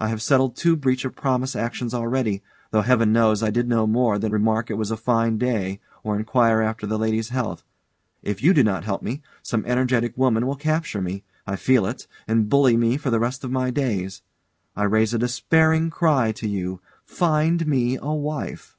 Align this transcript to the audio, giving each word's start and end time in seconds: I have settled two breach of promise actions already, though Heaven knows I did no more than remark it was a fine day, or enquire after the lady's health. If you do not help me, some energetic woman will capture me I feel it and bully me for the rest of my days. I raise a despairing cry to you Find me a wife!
I 0.00 0.08
have 0.08 0.22
settled 0.22 0.56
two 0.56 0.74
breach 0.74 1.04
of 1.04 1.14
promise 1.14 1.54
actions 1.54 1.92
already, 1.92 2.42
though 2.70 2.80
Heaven 2.80 3.12
knows 3.12 3.42
I 3.42 3.50
did 3.50 3.68
no 3.68 3.86
more 3.86 4.18
than 4.18 4.32
remark 4.32 4.70
it 4.70 4.78
was 4.78 4.90
a 4.90 4.96
fine 4.96 5.36
day, 5.36 5.80
or 6.02 6.16
enquire 6.16 6.62
after 6.62 6.86
the 6.86 6.98
lady's 6.98 7.28
health. 7.28 7.62
If 8.22 8.42
you 8.42 8.54
do 8.54 8.64
not 8.64 8.84
help 8.84 9.02
me, 9.02 9.20
some 9.42 9.66
energetic 9.66 10.16
woman 10.16 10.46
will 10.46 10.56
capture 10.56 11.02
me 11.02 11.24
I 11.46 11.56
feel 11.56 11.84
it 11.84 12.06
and 12.26 12.48
bully 12.48 12.78
me 12.78 12.96
for 12.96 13.10
the 13.10 13.20
rest 13.20 13.44
of 13.44 13.50
my 13.52 13.70
days. 13.70 14.22
I 14.74 14.84
raise 14.84 15.12
a 15.12 15.18
despairing 15.18 15.90
cry 15.90 16.32
to 16.32 16.48
you 16.48 16.80
Find 17.04 17.66
me 17.66 17.98
a 18.00 18.14
wife! 18.14 18.78